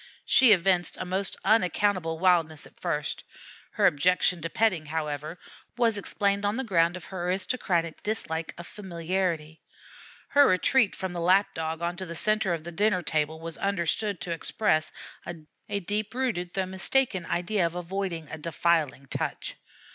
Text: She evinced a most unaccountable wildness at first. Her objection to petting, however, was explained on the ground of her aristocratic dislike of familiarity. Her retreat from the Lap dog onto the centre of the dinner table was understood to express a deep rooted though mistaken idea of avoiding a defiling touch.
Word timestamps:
She 0.25 0.51
evinced 0.51 0.97
a 0.97 1.05
most 1.05 1.37
unaccountable 1.45 2.17
wildness 2.17 2.65
at 2.65 2.79
first. 2.79 3.23
Her 3.73 3.85
objection 3.85 4.41
to 4.41 4.49
petting, 4.49 4.87
however, 4.87 5.37
was 5.77 5.95
explained 5.95 6.43
on 6.43 6.57
the 6.57 6.63
ground 6.63 6.97
of 6.97 7.05
her 7.05 7.27
aristocratic 7.27 8.01
dislike 8.01 8.55
of 8.57 8.65
familiarity. 8.65 9.61
Her 10.29 10.47
retreat 10.47 10.95
from 10.95 11.13
the 11.13 11.21
Lap 11.21 11.53
dog 11.53 11.83
onto 11.83 12.05
the 12.07 12.15
centre 12.15 12.51
of 12.51 12.63
the 12.63 12.71
dinner 12.71 13.03
table 13.03 13.39
was 13.39 13.59
understood 13.59 14.19
to 14.21 14.31
express 14.31 14.91
a 15.69 15.79
deep 15.81 16.15
rooted 16.15 16.55
though 16.55 16.65
mistaken 16.65 17.27
idea 17.27 17.67
of 17.67 17.75
avoiding 17.75 18.27
a 18.31 18.39
defiling 18.39 19.05
touch. 19.07 19.53